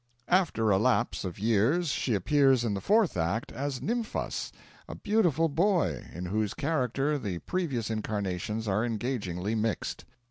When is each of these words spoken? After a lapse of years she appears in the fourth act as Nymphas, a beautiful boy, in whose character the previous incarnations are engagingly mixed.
After 0.29 0.71
a 0.71 0.79
lapse 0.79 1.23
of 1.23 1.37
years 1.37 1.89
she 1.89 2.15
appears 2.15 2.63
in 2.63 2.73
the 2.73 2.81
fourth 2.81 3.15
act 3.15 3.51
as 3.51 3.83
Nymphas, 3.83 4.51
a 4.89 4.95
beautiful 4.95 5.47
boy, 5.47 6.05
in 6.11 6.25
whose 6.25 6.55
character 6.55 7.19
the 7.19 7.37
previous 7.37 7.91
incarnations 7.91 8.67
are 8.67 8.83
engagingly 8.83 9.53
mixed. 9.53 10.05